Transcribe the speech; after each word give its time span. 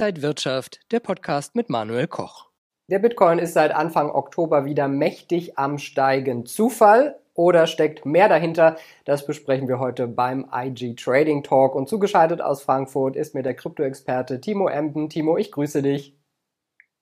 Inside 0.00 0.22
Wirtschaft, 0.22 0.80
der 0.92 1.00
Podcast 1.00 1.54
mit 1.54 1.68
Manuel 1.68 2.06
Koch. 2.06 2.48
Der 2.90 3.00
Bitcoin 3.00 3.38
ist 3.38 3.52
seit 3.52 3.70
Anfang 3.70 4.10
Oktober 4.10 4.64
wieder 4.64 4.88
mächtig 4.88 5.58
am 5.58 5.76
Steigen. 5.76 6.46
Zufall 6.46 7.20
oder 7.34 7.66
steckt 7.66 8.06
mehr 8.06 8.30
dahinter? 8.30 8.78
Das 9.04 9.26
besprechen 9.26 9.68
wir 9.68 9.78
heute 9.78 10.06
beim 10.06 10.48
IG 10.50 10.94
Trading 10.94 11.42
Talk. 11.42 11.74
Und 11.74 11.90
zugeschaltet 11.90 12.40
aus 12.40 12.62
Frankfurt 12.62 13.14
ist 13.14 13.34
mir 13.34 13.42
der 13.42 13.52
Krypto-Experte 13.52 14.40
Timo 14.40 14.68
Emden. 14.68 15.10
Timo, 15.10 15.36
ich 15.36 15.52
grüße 15.52 15.82
dich. 15.82 16.16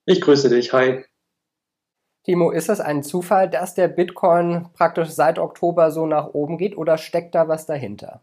Ich 0.05 0.21
grüße 0.21 0.49
dich. 0.49 0.73
Hi. 0.73 1.05
Timo, 2.25 2.51
ist 2.51 2.69
das 2.69 2.80
ein 2.80 3.05
Zufall, 3.05 3.49
dass 3.49 3.77
der 3.77 3.87
Bitcoin 3.87 4.71
praktisch 4.73 5.11
seit 5.11 5.39
Oktober 5.39 5.93
so 5.93 6.05
nach 6.07 6.35
oben 6.35 6.59
geht 6.59 6.77
oder 6.77 6.99
steckt 6.99 7.37
da 7.37 7.46
was 7.46 7.65
dahinter? 7.65 8.23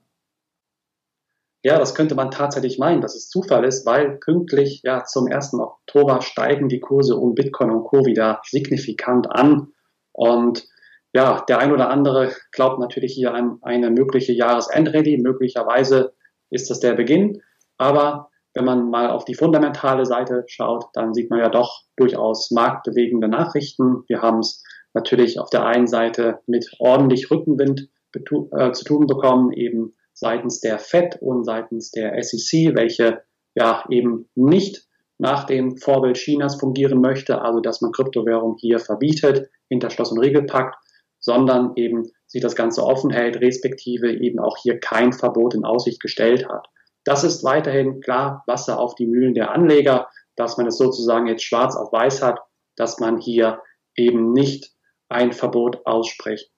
Ja, 1.66 1.80
das 1.80 1.96
könnte 1.96 2.14
man 2.14 2.30
tatsächlich 2.30 2.78
meinen, 2.78 3.02
dass 3.02 3.16
es 3.16 3.28
Zufall 3.28 3.66
ist, 3.66 3.88
weil 3.88 4.20
pünktlich 4.20 4.82
ja, 4.84 5.04
zum 5.04 5.26
1. 5.26 5.56
Oktober 5.56 6.22
steigen 6.22 6.70
die 6.70 6.80
Kurse 6.80 7.16
um 7.16 7.34
Bitcoin 7.34 7.72
und 7.72 7.86
Co. 7.86 8.06
wieder 8.06 8.40
signifikant 8.46 9.32
an. 9.32 9.70
Und 10.12 10.68
ja, 11.12 11.44
der 11.50 11.58
ein 11.58 11.72
oder 11.72 11.90
andere 11.90 12.32
glaubt 12.52 12.80
natürlich 12.80 13.14
hier 13.14 13.34
an 13.34 13.58
eine 13.64 13.90
mögliche 13.90 14.32
Jahresendrallye. 14.32 15.18
Möglicherweise 15.18 16.14
ist 16.52 16.70
das 16.70 16.82
der 16.82 16.94
Beginn. 16.94 17.42
Aber 17.80 18.30
wenn 18.54 18.66
man 18.66 18.92
mal 18.92 19.10
auf 19.10 19.26
die 19.26 19.34
fundamentale 19.34 20.06
Seite 20.06 20.44
schaut, 20.46 20.86
dann 20.94 21.16
sieht 21.16 21.32
man 21.32 21.40
ja 21.40 21.50
doch 21.50 21.82
durchaus 21.96 22.52
marktbewegende 22.52 23.28
Nachrichten. 23.28 24.04
Wir 24.08 24.22
haben 24.22 24.38
es 24.38 24.64
natürlich 24.94 25.40
auf 25.40 25.50
der 25.50 25.66
einen 25.66 25.88
Seite 25.88 26.42
mit 26.46 26.70
ordentlich 26.78 27.32
Rückenwind 27.32 27.90
äh, 28.14 28.72
zu 28.72 28.86
tun 28.86 29.08
bekommen, 29.08 29.52
eben 29.52 29.96
seitens 30.16 30.62
der 30.62 30.80
Fed 30.80 31.22
und 31.22 31.44
seitens 31.44 31.92
der 31.92 32.22
SEC, 32.24 32.74
welche 32.76 33.22
ja 33.54 33.86
eben 33.90 34.28
nicht 34.34 34.88
nach 35.18 35.46
dem 35.46 35.78
Vorbild 35.78 36.18
Chinas 36.18 36.56
fungieren 36.56 37.00
möchte, 37.00 37.42
also 37.42 37.60
dass 37.60 37.82
man 37.82 37.92
Kryptowährung 37.92 38.58
hier 38.60 38.80
verbietet, 38.80 39.50
hinter 39.70 39.90
Schloss 39.90 40.12
und 40.12 40.20
Riegel 40.20 40.44
packt, 40.44 40.76
sondern 41.20 41.74
eben 41.76 42.04
sich 42.28 42.42
das 42.42 42.56
Ganze 42.56 42.84
offen 42.84 43.12
hält, 43.12 43.40
respektive 43.42 44.12
eben 44.12 44.40
auch 44.40 44.58
hier 44.58 44.80
kein 44.80 45.14
Verbot 45.14 45.54
in 45.54 45.66
Aussicht 45.66 46.02
gestellt 46.02 46.48
hat. 46.50 46.68
Das 47.04 47.24
ist 47.24 47.44
weiterhin 47.44 48.02
klar 48.02 48.44
Wasser 48.48 48.80
auf 48.80 48.96
die 48.96 49.08
Mühlen 49.08 49.34
der 49.34 49.52
Anleger, 49.52 50.08
dass 50.36 50.58
man 50.58 50.68
es 50.68 50.78
sozusagen 50.78 51.28
jetzt 51.28 51.44
schwarz 51.44 51.76
auf 51.76 51.94
weiß 51.94 52.22
hat, 52.22 52.40
dass 52.76 53.00
man 53.00 53.18
hier 53.18 53.62
eben 53.96 54.34
nicht 54.34 54.74
ein 55.08 55.32
Verbot 55.32 55.86
ausspricht. 55.86 56.52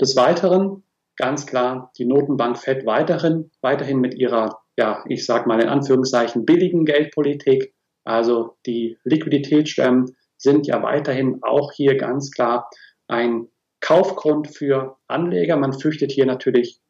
Des 0.00 0.16
Weiteren 0.16 0.84
ganz 1.22 1.46
klar 1.46 1.92
die 1.96 2.04
Notenbank 2.04 2.58
FED 2.58 2.84
weiterhin, 2.84 3.52
weiterhin 3.60 4.00
mit 4.00 4.14
ihrer, 4.14 4.58
ja, 4.76 5.04
ich 5.06 5.24
sag 5.24 5.46
mal 5.46 5.62
in 5.62 5.68
Anführungszeichen 5.68 6.44
billigen 6.44 6.84
Geldpolitik, 6.84 7.72
also 8.02 8.56
die 8.66 8.98
Liquiditätsschwemmen 9.04 10.16
sind 10.36 10.66
ja 10.66 10.82
weiterhin 10.82 11.38
auch 11.42 11.70
hier 11.74 11.96
ganz 11.96 12.32
klar 12.32 12.68
ein 13.06 13.46
Kaufgrund 13.80 14.48
für 14.48 14.96
Anleger. 15.06 15.56
Man 15.56 15.72
fürchtet 15.72 16.10
hier 16.10 16.26
natürlich 16.26 16.80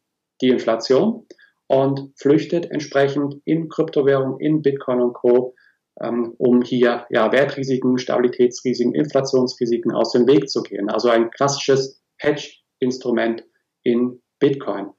die 0.41 0.49
Inflation 0.49 1.27
und 1.67 2.13
flüchtet 2.17 2.71
entsprechend 2.71 3.35
in 3.45 3.69
Kryptowährung, 3.69 4.41
in 4.41 4.63
Bitcoin 4.63 5.03
und 5.03 5.13
Co., 5.13 5.55
ähm, 6.01 6.35
um 6.39 6.63
hier 6.63 7.05
ja, 7.11 7.31
Wertrisiken, 7.33 7.99
Stabilitätsrisiken, 7.99 8.95
Inflationsrisiken 8.95 9.93
aus 9.93 10.13
dem 10.13 10.27
Weg 10.27 10.49
zu 10.49 10.63
gehen. 10.63 10.89
Also 10.89 11.11
ein 11.11 11.31
klassisches 11.31 12.03
Hedge-Instrument 12.17 13.45
in 13.83 14.22
Bitcoin. 14.43 14.91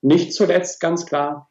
Nicht 0.00 0.32
zuletzt 0.32 0.80
ganz 0.80 1.04
klar 1.04 1.50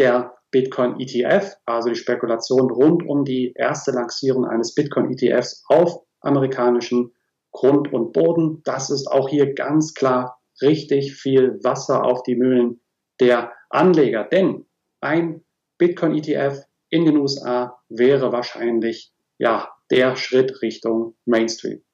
der 0.00 0.34
Bitcoin 0.50 0.98
ETF, 0.98 1.54
also 1.66 1.88
die 1.88 1.94
Spekulation 1.94 2.68
rund 2.68 3.08
um 3.08 3.24
die 3.24 3.52
erste 3.54 3.92
Lancierung 3.92 4.44
eines 4.44 4.74
Bitcoin 4.74 5.12
ETFs 5.12 5.64
auf 5.68 6.02
amerikanischen 6.20 7.14
Grund 7.52 7.92
und 7.92 8.12
Boden. 8.12 8.60
Das 8.64 8.90
ist 8.90 9.06
auch 9.06 9.28
hier 9.28 9.54
ganz 9.54 9.94
klar 9.94 10.40
richtig 10.62 11.14
viel 11.14 11.60
Wasser 11.62 12.04
auf 12.04 12.24
die 12.24 12.34
Mühlen 12.34 12.80
der 13.20 13.52
Anleger, 13.70 14.24
denn 14.24 14.66
ein 15.00 15.44
Bitcoin 15.78 16.16
ETF 16.16 16.64
in 16.90 17.04
den 17.04 17.18
USA 17.18 17.78
wäre 17.88 18.32
wahrscheinlich 18.32 19.12
ja 19.38 19.68
der 19.92 20.16
Schritt 20.16 20.60
Richtung 20.60 21.14
Mainstream. 21.24 21.84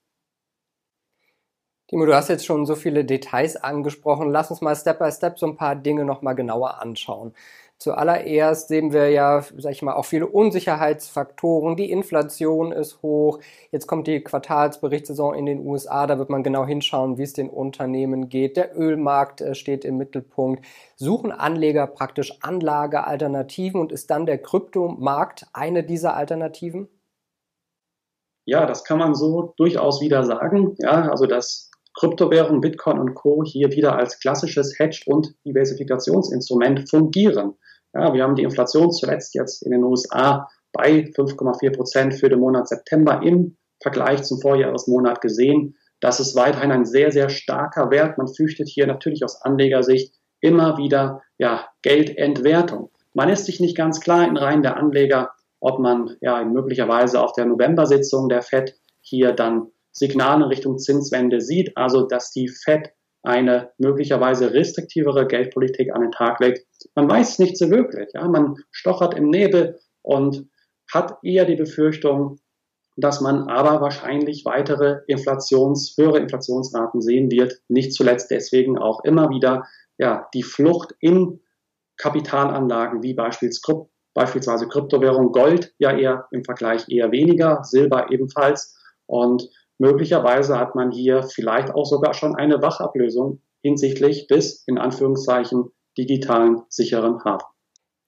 Timo, 1.90 2.06
du 2.06 2.14
hast 2.14 2.28
jetzt 2.28 2.46
schon 2.46 2.66
so 2.66 2.76
viele 2.76 3.04
Details 3.04 3.56
angesprochen. 3.56 4.30
Lass 4.30 4.48
uns 4.52 4.60
mal 4.60 4.76
Step 4.76 5.00
by 5.00 5.10
Step 5.10 5.40
so 5.40 5.46
ein 5.46 5.56
paar 5.56 5.74
Dinge 5.74 6.04
nochmal 6.04 6.36
genauer 6.36 6.80
anschauen. 6.80 7.34
Zuallererst 7.78 8.68
sehen 8.68 8.92
wir 8.92 9.10
ja, 9.10 9.42
sag 9.58 9.72
ich 9.72 9.82
mal, 9.82 9.94
auch 9.94 10.04
viele 10.04 10.28
Unsicherheitsfaktoren. 10.28 11.74
Die 11.74 11.90
Inflation 11.90 12.70
ist 12.70 13.02
hoch. 13.02 13.40
Jetzt 13.72 13.88
kommt 13.88 14.06
die 14.06 14.22
Quartalsberichtssaison 14.22 15.34
in 15.34 15.46
den 15.46 15.66
USA. 15.66 16.06
Da 16.06 16.16
wird 16.16 16.30
man 16.30 16.44
genau 16.44 16.64
hinschauen, 16.64 17.18
wie 17.18 17.24
es 17.24 17.32
den 17.32 17.50
Unternehmen 17.50 18.28
geht. 18.28 18.56
Der 18.56 18.78
Ölmarkt 18.78 19.40
äh, 19.40 19.56
steht 19.56 19.84
im 19.84 19.96
Mittelpunkt. 19.96 20.64
Suchen 20.94 21.32
Anleger 21.32 21.88
praktisch 21.88 22.38
Anlagealternativen 22.40 23.80
und 23.80 23.90
ist 23.90 24.12
dann 24.12 24.26
der 24.26 24.38
Kryptomarkt 24.38 25.48
eine 25.52 25.82
dieser 25.82 26.14
Alternativen? 26.14 26.86
Ja, 28.44 28.66
das 28.66 28.84
kann 28.84 28.98
man 28.98 29.16
so 29.16 29.54
durchaus 29.56 30.00
wieder 30.00 30.22
sagen. 30.22 30.76
Ja, 30.78 31.08
also 31.10 31.26
das 31.26 31.69
Kryptowährungen, 32.00 32.62
Bitcoin 32.62 32.98
und 32.98 33.14
Co. 33.14 33.44
hier 33.44 33.72
wieder 33.72 33.94
als 33.94 34.18
klassisches 34.20 34.78
Hedge- 34.78 35.02
und 35.04 35.34
Diversifikationsinstrument 35.44 36.88
fungieren. 36.88 37.58
Ja, 37.92 38.14
wir 38.14 38.22
haben 38.22 38.36
die 38.36 38.42
Inflation 38.42 38.90
zuletzt 38.90 39.34
jetzt 39.34 39.62
in 39.62 39.72
den 39.72 39.84
USA 39.84 40.48
bei 40.72 41.10
5,4 41.14 41.76
Prozent 41.76 42.14
für 42.14 42.30
den 42.30 42.40
Monat 42.40 42.68
September 42.68 43.20
im 43.22 43.58
Vergleich 43.82 44.22
zum 44.22 44.40
Vorjahresmonat 44.40 45.20
gesehen. 45.20 45.76
Das 46.00 46.20
ist 46.20 46.34
weiterhin 46.34 46.72
ein 46.72 46.86
sehr, 46.86 47.12
sehr 47.12 47.28
starker 47.28 47.90
Wert. 47.90 48.16
Man 48.16 48.28
fürchtet 48.28 48.68
hier 48.68 48.86
natürlich 48.86 49.22
aus 49.22 49.42
Anlegersicht 49.42 50.14
immer 50.40 50.78
wieder 50.78 51.20
ja, 51.36 51.68
Geldentwertung. 51.82 52.90
Man 53.12 53.28
ist 53.28 53.44
sich 53.44 53.60
nicht 53.60 53.76
ganz 53.76 54.00
klar 54.00 54.26
in 54.26 54.38
Reihen 54.38 54.62
der 54.62 54.78
Anleger, 54.78 55.32
ob 55.60 55.78
man 55.78 56.16
ja 56.22 56.42
möglicherweise 56.44 57.20
auf 57.20 57.34
der 57.34 57.44
November-Sitzung 57.44 58.30
der 58.30 58.40
FED 58.40 58.74
hier 59.02 59.32
dann 59.32 59.70
Signale 59.92 60.48
Richtung 60.48 60.78
Zinswende 60.78 61.40
sieht, 61.40 61.76
also 61.76 62.06
dass 62.06 62.30
die 62.30 62.48
Fed 62.48 62.90
eine 63.22 63.70
möglicherweise 63.78 64.52
restriktivere 64.54 65.26
Geldpolitik 65.26 65.94
an 65.94 66.02
den 66.02 66.12
Tag 66.12 66.40
legt. 66.40 66.66
Man 66.94 67.08
weiß 67.10 67.38
nicht 67.38 67.58
so 67.58 67.70
wirklich. 67.70 68.08
Ja? 68.14 68.26
Man 68.28 68.56
stochert 68.70 69.14
im 69.14 69.28
Nebel 69.28 69.78
und 70.02 70.48
hat 70.92 71.18
eher 71.22 71.44
die 71.44 71.56
Befürchtung, 71.56 72.38
dass 72.96 73.20
man 73.20 73.48
aber 73.48 73.80
wahrscheinlich 73.80 74.44
weitere 74.44 75.00
Inflations, 75.06 75.94
höhere 75.96 76.18
Inflationsraten 76.18 77.00
sehen 77.00 77.30
wird. 77.30 77.60
Nicht 77.68 77.92
zuletzt 77.92 78.30
deswegen 78.30 78.78
auch 78.78 79.04
immer 79.04 79.30
wieder 79.30 79.64
ja, 79.98 80.28
die 80.34 80.42
Flucht 80.42 80.94
in 81.00 81.40
Kapitalanlagen 81.98 83.02
wie 83.02 83.12
beispielsweise 83.14 84.66
Kryptowährung, 84.68 85.32
Gold 85.32 85.74
ja 85.78 85.96
eher 85.96 86.26
im 86.30 86.44
Vergleich 86.44 86.88
eher 86.88 87.12
weniger, 87.12 87.62
Silber 87.64 88.10
ebenfalls. 88.10 88.76
Und 89.06 89.50
Möglicherweise 89.80 90.58
hat 90.58 90.74
man 90.74 90.90
hier 90.90 91.22
vielleicht 91.22 91.74
auch 91.74 91.86
sogar 91.86 92.12
schon 92.12 92.36
eine 92.36 92.60
Wachablösung 92.60 93.40
hinsichtlich 93.62 94.26
des, 94.26 94.62
in 94.66 94.76
Anführungszeichen, 94.76 95.70
digitalen 95.96 96.60
sicheren 96.68 97.24
Hafen. 97.24 97.46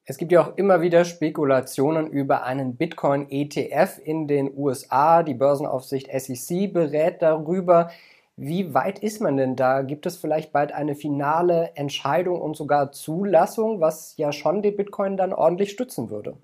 Es 0.05 0.19
gibt 0.19 0.33
ja 0.33 0.43
auch 0.43 0.57
immer 0.59 0.83
wieder 0.83 1.07
Spekulationen 1.07 2.09
über 2.09 2.43
einen 2.43 2.77
Bitcoin-ETF 2.77 3.99
in 4.05 4.29
den 4.29 4.53
USA. 4.55 5.23
Die 5.23 5.33
Börsenaufsicht 5.33 6.09
SEC 6.13 6.71
berät 6.75 7.23
darüber. 7.23 7.91
Wie 8.37 8.75
weit 8.75 8.99
ist 8.99 9.23
man 9.23 9.39
denn 9.39 9.57
da? 9.57 9.81
Gibt 9.81 10.05
es 10.05 10.19
vielleicht 10.19 10.53
bald 10.53 10.73
eine 10.73 10.95
finale 10.95 11.71
Entscheidung 11.75 12.43
und 12.43 12.55
sogar 12.55 12.93
Zulassung, 12.93 13.81
was 13.81 14.15
ja 14.19 14.33
schon 14.33 14.61
den 14.61 14.77
Bitcoin 14.77 15.17
dann 15.17 15.33
ordentlich 15.33 15.71
stützen 15.71 16.11
würde? 16.11 16.37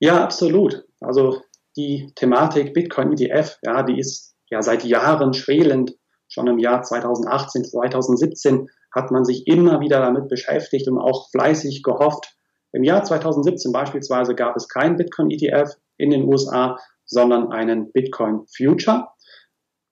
Ja, 0.00 0.24
absolut. 0.24 0.86
Also 1.00 1.42
die 1.76 2.10
Thematik 2.14 2.72
Bitcoin 2.72 3.12
ETF, 3.12 3.58
ja, 3.62 3.82
die 3.82 3.98
ist 3.98 4.37
ja 4.50 4.62
seit 4.62 4.84
Jahren 4.84 5.34
schwelend. 5.34 5.94
Schon 6.28 6.46
im 6.46 6.58
Jahr 6.58 6.82
2018, 6.82 7.64
2017 7.64 8.68
hat 8.94 9.10
man 9.10 9.24
sich 9.24 9.46
immer 9.46 9.80
wieder 9.80 10.00
damit 10.00 10.28
beschäftigt 10.28 10.88
und 10.88 10.98
auch 10.98 11.30
fleißig 11.30 11.82
gehofft. 11.82 12.34
Im 12.72 12.84
Jahr 12.84 13.02
2017 13.02 13.72
beispielsweise 13.72 14.34
gab 14.34 14.56
es 14.56 14.68
keinen 14.68 14.96
Bitcoin-ETF 14.96 15.74
in 15.96 16.10
den 16.10 16.24
USA, 16.24 16.78
sondern 17.06 17.50
einen 17.50 17.92
Bitcoin 17.92 18.44
Future. 18.54 19.08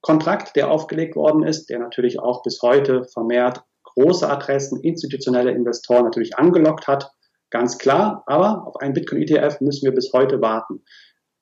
Kontrakt, 0.02 0.56
der 0.56 0.70
aufgelegt 0.70 1.16
worden 1.16 1.42
ist, 1.42 1.70
der 1.70 1.78
natürlich 1.78 2.20
auch 2.20 2.42
bis 2.42 2.60
heute 2.62 3.04
vermehrt 3.04 3.64
große 3.82 4.28
Adressen, 4.28 4.80
institutionelle 4.82 5.52
Investoren 5.52 6.04
natürlich 6.04 6.38
angelockt 6.38 6.86
hat. 6.86 7.10
Ganz 7.50 7.78
klar, 7.78 8.22
aber 8.26 8.66
auf 8.66 8.76
einen 8.76 8.92
Bitcoin-ETF 8.92 9.60
müssen 9.60 9.86
wir 9.86 9.94
bis 9.94 10.12
heute 10.12 10.40
warten. 10.42 10.84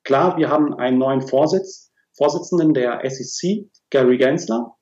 Klar, 0.05 0.37
wir 0.37 0.51
haben 0.51 0.75
einen 0.75 0.99
neuen 0.99 1.23
Vorsitz 1.23 1.84
Vorsitzenden 2.17 2.75
der 2.75 3.01
SEC, 3.09 3.67
Gary 3.91 4.19
Gensler. 4.19 4.75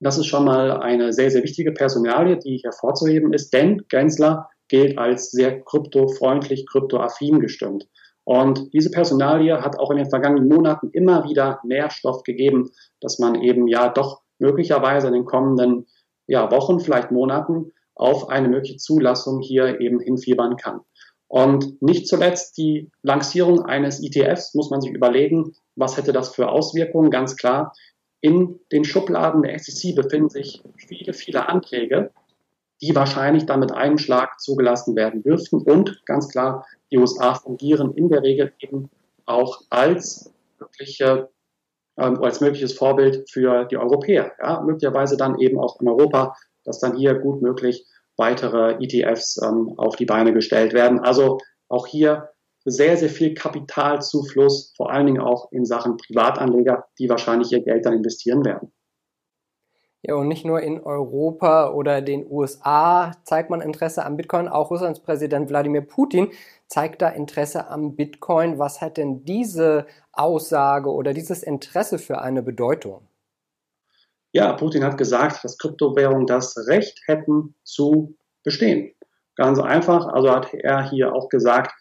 Das 0.00 0.18
ist 0.18 0.26
schon 0.26 0.44
mal 0.44 0.80
eine 0.80 1.12
sehr, 1.12 1.30
sehr 1.30 1.42
wichtige 1.42 1.72
Personalie, 1.72 2.38
die 2.38 2.60
hervorzuheben 2.64 3.32
ist, 3.32 3.52
denn 3.52 3.82
Gensler 3.88 4.48
gilt 4.68 4.98
als 4.98 5.30
sehr 5.30 5.62
kryptofreundlich, 5.62 6.66
kryptoaffin 6.66 7.40
gestimmt. 7.40 7.86
Und 8.24 8.72
diese 8.72 8.90
Personalie 8.90 9.60
hat 9.60 9.78
auch 9.78 9.90
in 9.90 9.96
den 9.96 10.10
vergangenen 10.10 10.48
Monaten 10.48 10.90
immer 10.92 11.24
wieder 11.28 11.60
Nährstoff 11.64 12.22
gegeben, 12.22 12.70
dass 13.00 13.18
man 13.18 13.34
eben 13.36 13.66
ja 13.66 13.88
doch 13.88 14.22
möglicherweise 14.38 15.08
in 15.08 15.14
den 15.14 15.24
kommenden 15.24 15.86
ja, 16.26 16.50
Wochen, 16.50 16.80
vielleicht 16.80 17.10
Monaten 17.10 17.72
auf 17.94 18.28
eine 18.28 18.48
mögliche 18.48 18.76
Zulassung 18.76 19.40
hier 19.40 19.80
eben 19.80 20.00
hinfiebern 20.00 20.56
kann. 20.56 20.80
Und 21.32 21.80
nicht 21.80 22.08
zuletzt 22.08 22.58
die 22.58 22.90
Lancierung 23.02 23.64
eines 23.64 24.02
ETFs 24.02 24.52
muss 24.52 24.68
man 24.68 24.82
sich 24.82 24.92
überlegen, 24.92 25.54
was 25.76 25.96
hätte 25.96 26.12
das 26.12 26.34
für 26.34 26.50
Auswirkungen? 26.50 27.10
Ganz 27.10 27.36
klar, 27.36 27.72
in 28.20 28.60
den 28.70 28.84
Schubladen 28.84 29.40
der 29.40 29.58
SEC 29.58 29.94
befinden 29.94 30.28
sich 30.28 30.62
viele, 30.76 31.14
viele 31.14 31.48
Anträge, 31.48 32.10
die 32.82 32.94
wahrscheinlich 32.94 33.46
dann 33.46 33.60
mit 33.60 33.72
einem 33.72 33.96
Schlag 33.96 34.40
zugelassen 34.40 34.94
werden 34.94 35.22
dürften. 35.22 35.62
Und 35.62 36.04
ganz 36.04 36.28
klar, 36.28 36.66
die 36.90 36.98
USA 36.98 37.32
fungieren 37.32 37.94
in 37.94 38.10
der 38.10 38.22
Regel 38.22 38.52
eben 38.60 38.90
auch 39.24 39.62
als 39.70 40.34
mögliche 40.60 41.30
ähm, 41.96 42.22
als 42.22 42.42
mögliches 42.42 42.74
Vorbild 42.74 43.30
für 43.30 43.64
die 43.64 43.78
Europäer. 43.78 44.32
Ja, 44.38 44.60
möglicherweise 44.60 45.16
dann 45.16 45.38
eben 45.38 45.58
auch 45.58 45.80
in 45.80 45.88
Europa, 45.88 46.36
dass 46.64 46.78
dann 46.78 46.94
hier 46.94 47.14
gut 47.14 47.40
möglich 47.40 47.86
weitere 48.16 48.76
ETFs 48.82 49.40
ähm, 49.42 49.74
auf 49.76 49.96
die 49.96 50.06
Beine 50.06 50.32
gestellt 50.32 50.72
werden. 50.72 51.00
Also 51.00 51.38
auch 51.68 51.86
hier 51.86 52.30
sehr, 52.64 52.96
sehr 52.96 53.08
viel 53.08 53.34
Kapitalzufluss, 53.34 54.72
vor 54.76 54.90
allen 54.90 55.06
Dingen 55.06 55.20
auch 55.20 55.50
in 55.52 55.64
Sachen 55.64 55.96
Privatanleger, 55.96 56.84
die 56.98 57.08
wahrscheinlich 57.08 57.50
ihr 57.52 57.62
Geld 57.62 57.86
dann 57.86 57.94
investieren 57.94 58.44
werden. 58.44 58.72
Ja, 60.04 60.16
und 60.16 60.26
nicht 60.26 60.44
nur 60.44 60.60
in 60.60 60.80
Europa 60.80 61.70
oder 61.70 62.02
den 62.02 62.28
USA 62.28 63.12
zeigt 63.22 63.50
man 63.50 63.60
Interesse 63.60 64.04
am 64.04 64.16
Bitcoin, 64.16 64.48
auch 64.48 64.70
Russlands 64.72 64.98
Präsident 65.00 65.48
Wladimir 65.48 65.82
Putin 65.82 66.30
zeigt 66.66 67.02
da 67.02 67.08
Interesse 67.08 67.68
am 67.68 67.94
Bitcoin. 67.94 68.58
Was 68.58 68.80
hat 68.80 68.96
denn 68.96 69.24
diese 69.24 69.86
Aussage 70.12 70.90
oder 70.90 71.14
dieses 71.14 71.44
Interesse 71.44 71.98
für 71.98 72.20
eine 72.20 72.42
Bedeutung? 72.42 73.06
Ja, 74.32 74.54
Putin 74.54 74.84
hat 74.84 74.96
gesagt, 74.96 75.44
dass 75.44 75.58
Kryptowährungen 75.58 76.26
das 76.26 76.56
Recht 76.66 77.00
hätten 77.06 77.54
zu 77.64 78.16
bestehen. 78.42 78.94
Ganz 79.36 79.58
einfach, 79.58 80.06
also 80.06 80.30
hat 80.30 80.52
er 80.54 80.88
hier 80.90 81.14
auch 81.14 81.28
gesagt, 81.28 81.74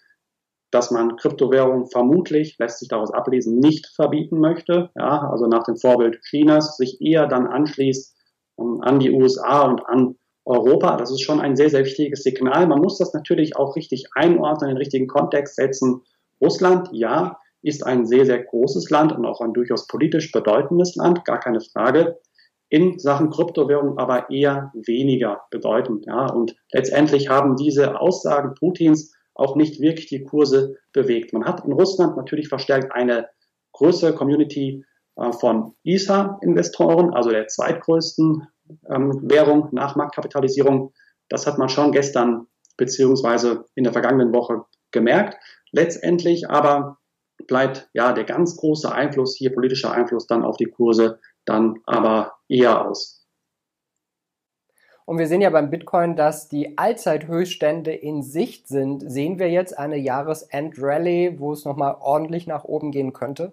dass 0.69 0.91
man 0.91 1.17
Kryptowährungen 1.17 1.87
vermutlich, 1.87 2.57
lässt 2.57 2.79
sich 2.79 2.87
daraus 2.87 3.13
ablesen, 3.13 3.59
nicht 3.59 3.87
verbieten 3.87 4.39
möchte. 4.39 4.89
Ja, 4.95 5.29
also 5.29 5.47
nach 5.47 5.63
dem 5.63 5.75
Vorbild 5.75 6.21
Chinas 6.23 6.77
sich 6.77 7.01
eher 7.01 7.27
dann 7.27 7.47
anschließt 7.47 8.15
ähm, 8.59 8.81
an 8.81 8.99
die 8.99 9.11
USA 9.11 9.63
und 9.63 9.85
an 9.87 10.15
Europa. 10.45 10.95
Das 10.97 11.11
ist 11.11 11.21
schon 11.21 11.41
ein 11.41 11.55
sehr, 11.55 11.69
sehr 11.69 11.85
wichtiges 11.85 12.23
Signal. 12.23 12.67
Man 12.67 12.79
muss 12.79 12.97
das 12.97 13.13
natürlich 13.13 13.57
auch 13.57 13.75
richtig 13.75 14.07
einordnen, 14.15 14.69
in 14.69 14.75
den 14.75 14.81
richtigen 14.81 15.07
Kontext 15.07 15.55
setzen. 15.55 16.01
Russland, 16.41 16.89
ja, 16.91 17.37
ist 17.61 17.85
ein 17.85 18.05
sehr, 18.05 18.25
sehr 18.25 18.43
großes 18.43 18.89
Land 18.89 19.11
und 19.11 19.25
auch 19.25 19.41
ein 19.41 19.53
durchaus 19.53 19.87
politisch 19.87 20.31
bedeutendes 20.31 20.95
Land, 20.95 21.25
gar 21.25 21.39
keine 21.39 21.61
Frage. 21.61 22.17
In 22.71 22.99
Sachen 22.99 23.29
Kryptowährung 23.31 23.97
aber 23.97 24.29
eher 24.29 24.71
weniger 24.73 25.41
bedeutend. 25.51 26.05
Ja. 26.05 26.31
Und 26.31 26.55
letztendlich 26.71 27.27
haben 27.27 27.57
diese 27.57 27.99
Aussagen 27.99 28.53
Putins 28.57 29.13
auch 29.35 29.57
nicht 29.57 29.81
wirklich 29.81 30.07
die 30.07 30.23
Kurse 30.23 30.77
bewegt. 30.93 31.33
Man 31.33 31.43
hat 31.43 31.65
in 31.65 31.73
Russland 31.73 32.15
natürlich 32.15 32.47
verstärkt 32.47 32.93
eine 32.93 33.27
größere 33.73 34.15
Community 34.15 34.85
äh, 35.17 35.33
von 35.33 35.73
ISA-Investoren, 35.83 37.13
also 37.13 37.29
der 37.29 37.47
zweitgrößten 37.47 38.47
ähm, 38.89 39.19
Währung 39.29 39.67
nach 39.73 39.97
Marktkapitalisierung. 39.97 40.93
Das 41.27 41.47
hat 41.47 41.57
man 41.57 41.67
schon 41.67 41.91
gestern 41.91 42.47
beziehungsweise 42.77 43.65
in 43.75 43.83
der 43.83 43.91
vergangenen 43.91 44.33
Woche 44.33 44.63
gemerkt. 44.91 45.37
Letztendlich 45.73 46.49
aber 46.49 46.99
bleibt 47.47 47.89
ja 47.91 48.13
der 48.13 48.23
ganz 48.23 48.55
große 48.55 48.89
Einfluss 48.89 49.35
hier, 49.35 49.53
politischer 49.53 49.91
Einfluss 49.91 50.25
dann 50.25 50.43
auf 50.43 50.55
die 50.55 50.71
Kurse 50.71 51.19
dann 51.45 51.79
aber 51.85 52.33
eher 52.47 52.85
aus. 52.87 53.21
Und 55.05 55.17
wir 55.17 55.27
sehen 55.27 55.41
ja 55.41 55.49
beim 55.49 55.69
Bitcoin, 55.69 56.15
dass 56.15 56.47
die 56.47 56.77
Allzeithöchststände 56.77 57.91
in 57.91 58.23
Sicht 58.23 58.67
sind. 58.67 59.03
Sehen 59.11 59.39
wir 59.39 59.49
jetzt 59.49 59.77
eine 59.77 59.97
Jahresend-Rallye, 59.97 61.39
wo 61.39 61.51
es 61.51 61.65
nochmal 61.65 61.97
ordentlich 61.99 62.47
nach 62.47 62.63
oben 62.63 62.91
gehen 62.91 63.11
könnte? 63.11 63.51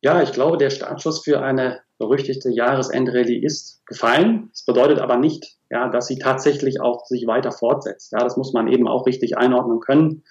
Ja, 0.00 0.20
ich 0.20 0.32
glaube, 0.32 0.56
der 0.56 0.70
Startschuss 0.70 1.22
für 1.22 1.42
eine 1.42 1.80
berüchtigte 1.98 2.50
Jahresendrallye 2.50 3.38
ist 3.38 3.86
gefallen. 3.86 4.48
Das 4.50 4.64
bedeutet 4.64 4.98
aber 4.98 5.16
nicht, 5.16 5.56
ja, 5.70 5.88
dass 5.88 6.08
sie 6.08 6.18
tatsächlich 6.18 6.80
auch 6.80 7.06
sich 7.06 7.28
weiter 7.28 7.52
fortsetzt. 7.52 8.10
Ja, 8.10 8.18
das 8.18 8.36
muss 8.36 8.52
man 8.52 8.66
eben 8.66 8.88
auch 8.88 9.06
richtig 9.06 9.38
einordnen 9.38 9.78
können. 9.78 10.24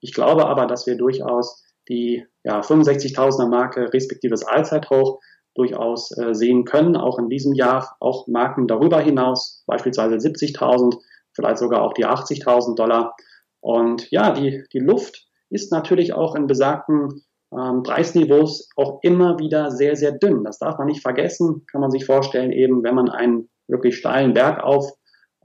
Ich 0.00 0.14
glaube 0.14 0.46
aber, 0.46 0.66
dass 0.66 0.86
wir 0.86 0.96
durchaus 0.96 1.62
die 1.88 2.26
ja, 2.44 2.60
65.000er 2.60 3.48
Marke 3.48 3.92
respektives 3.92 4.42
Allzeithoch 4.44 5.20
durchaus 5.58 6.16
äh, 6.16 6.34
sehen 6.34 6.64
können, 6.64 6.96
auch 6.96 7.18
in 7.18 7.28
diesem 7.28 7.52
Jahr, 7.52 7.96
auch 8.00 8.26
Marken 8.28 8.66
darüber 8.66 9.00
hinaus, 9.00 9.64
beispielsweise 9.66 10.16
70.000, 10.16 10.96
vielleicht 11.32 11.58
sogar 11.58 11.82
auch 11.82 11.92
die 11.92 12.06
80.000 12.06 12.76
Dollar. 12.76 13.14
Und 13.60 14.10
ja, 14.10 14.32
die, 14.32 14.64
die 14.72 14.78
Luft 14.78 15.26
ist 15.50 15.72
natürlich 15.72 16.12
auch 16.12 16.34
in 16.34 16.46
besagten 16.46 17.22
ähm, 17.52 17.82
Preisniveaus 17.82 18.68
auch 18.76 19.00
immer 19.02 19.38
wieder 19.38 19.70
sehr, 19.70 19.96
sehr 19.96 20.12
dünn. 20.12 20.44
Das 20.44 20.58
darf 20.58 20.78
man 20.78 20.86
nicht 20.86 21.02
vergessen, 21.02 21.64
kann 21.70 21.80
man 21.80 21.90
sich 21.90 22.04
vorstellen, 22.04 22.52
eben 22.52 22.82
wenn 22.82 22.94
man 22.94 23.08
einen 23.08 23.48
wirklich 23.66 23.96
steilen 23.96 24.34
Berg 24.34 24.62
auf 24.62 24.92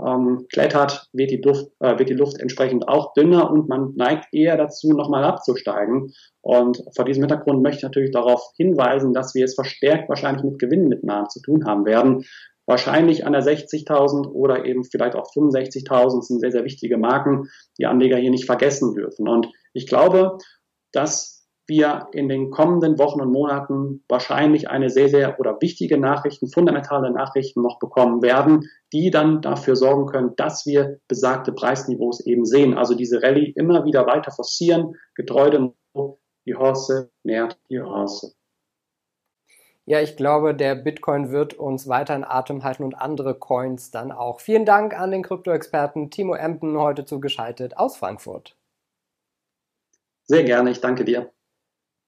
ähm, 0.06 0.48
klettert, 0.52 1.08
wird 1.14 1.32
die, 1.32 1.42
Luft, 1.42 1.68
äh, 1.80 1.98
wird 1.98 2.10
die 2.10 2.14
Luft 2.14 2.40
entsprechend 2.40 2.88
auch 2.88 3.14
dünner 3.14 3.50
und 3.50 3.70
man 3.70 3.94
neigt 3.96 4.34
eher 4.34 4.58
dazu, 4.58 4.92
nochmal 4.92 5.24
abzusteigen. 5.24 6.14
Und 6.42 6.82
vor 6.96 7.06
diesem 7.06 7.24
Hintergrund 7.24 7.62
möchte 7.62 7.78
ich 7.78 7.84
natürlich 7.84 8.12
darauf 8.12 8.42
hinweisen, 8.58 9.14
dass 9.14 9.34
wir 9.34 9.46
es 9.46 9.56
verstärkt 9.56 10.10
wahrscheinlich 10.10 10.44
mit 10.44 10.60
Gewinnmitnahmen 10.60 11.30
zu 11.30 11.42
tun 11.42 11.66
haben 11.66 11.86
werden. 11.86 12.26
Wahrscheinlich 12.66 13.26
an 13.26 13.34
der 13.34 13.44
60.000 13.44 14.30
oder 14.32 14.66
eben 14.66 14.84
vielleicht 14.86 15.16
auch 15.16 15.30
65.000 15.34 16.22
sind 16.22 16.40
sehr, 16.40 16.52
sehr 16.52 16.64
wichtige 16.64 16.98
Marken, 16.98 17.50
die 17.78 17.86
Anleger 17.86 18.18
hier 18.18 18.32
nicht 18.32 18.46
vergessen 18.46 18.94
dürfen. 18.96 19.28
Und 19.28 19.50
ich 19.74 19.88
glaube, 19.88 20.38
dass 20.94 21.43
wir 21.74 22.08
in 22.12 22.30
den 22.30 22.52
kommenden 22.52 23.00
Wochen 23.00 23.22
und 23.22 23.32
Monaten 23.32 24.04
wahrscheinlich 24.08 24.70
eine 24.70 24.90
sehr, 24.90 25.10
sehr 25.10 25.40
oder 25.40 25.58
wichtige 25.60 25.98
Nachrichten, 25.98 26.48
fundamentale 26.48 27.12
Nachrichten 27.12 27.64
noch 27.64 27.80
bekommen 27.80 28.22
werden, 28.22 28.70
die 28.94 29.10
dann 29.10 29.42
dafür 29.42 29.76
sorgen 29.76 30.06
können, 30.06 30.36
dass 30.36 30.66
wir 30.66 31.00
besagte 31.08 31.52
Preisniveaus 31.52 32.20
eben 32.26 32.46
sehen. 32.46 32.76
Also 32.76 32.94
diese 32.94 33.24
Rallye 33.24 33.54
immer 33.56 33.86
wieder 33.86 34.06
weiter 34.06 34.32
forcieren, 34.32 34.96
getreu 35.16 35.50
dem 35.50 35.74
die 36.46 36.56
Horse 36.56 37.10
nährt 37.24 37.58
die 37.70 37.80
Horse. 37.80 38.34
Ja, 39.86 40.00
ich 40.00 40.16
glaube, 40.16 40.56
der 40.56 40.76
Bitcoin 40.76 41.32
wird 41.32 41.56
uns 41.56 41.88
weiter 41.90 42.16
in 42.16 42.24
Atem 42.24 42.64
halten 42.64 42.84
und 42.84 42.96
andere 42.96 43.36
Coins 43.38 43.92
dann 43.92 44.12
auch. 44.14 44.40
Vielen 44.40 44.66
Dank 44.66 44.98
an 44.98 45.12
den 45.12 45.24
Krypto-Experten 45.24 46.10
Timo 46.10 46.36
Emden 46.36 46.78
heute 46.78 47.04
zugeschaltet 47.04 47.76
aus 47.76 47.98
Frankfurt. 47.98 48.56
Sehr 50.26 50.44
gerne, 50.44 50.72
ich 50.72 50.80
danke 50.80 51.04
dir. 51.04 51.33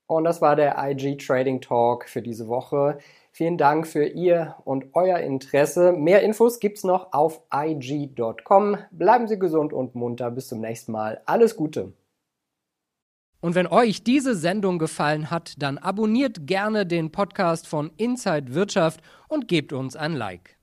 Und 0.08 0.24
das 0.24 0.42
war 0.42 0.56
der 0.56 0.76
IG 0.78 1.18
Trading 1.18 1.62
Talk 1.62 2.08
für 2.08 2.22
diese 2.22 2.48
Woche. 2.48 3.00
Vielen 3.32 3.58
Dank 3.58 3.88
für 3.88 4.06
Ihr 4.06 4.56
und 4.64 4.86
euer 4.94 5.18
Interesse. 5.20 5.92
Mehr 5.92 6.22
Infos 6.22 6.60
gibt's 6.60 6.84
noch 6.84 7.12
auf 7.12 7.42
IG.com. 7.54 8.78
Bleiben 8.92 9.28
Sie 9.28 9.40
gesund 9.40 9.74
und 9.74 9.96
munter. 9.96 10.32
Bis 10.32 10.48
zum 10.48 10.62
nächsten 10.62 10.92
Mal. 10.92 11.22
Alles 11.26 11.56
Gute. 11.56 11.94
Und 13.42 13.54
wenn 13.54 13.68
euch 13.68 14.04
diese 14.04 14.36
Sendung 14.36 14.80
gefallen 14.80 15.30
hat, 15.30 15.54
dann 15.62 15.78
abonniert 15.78 16.48
gerne 16.48 16.86
den 16.86 17.12
Podcast 17.12 17.68
von 17.68 17.92
Inside 17.98 18.54
Wirtschaft 18.56 19.02
und 19.28 19.48
gebt 19.48 19.74
uns 19.74 19.96
ein 19.96 20.14
Like. 20.14 20.58